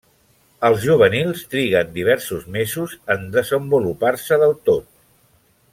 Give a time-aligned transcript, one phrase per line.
[0.69, 4.89] Els juvenils triguen diversos mesos en desenvolupar-se del tot.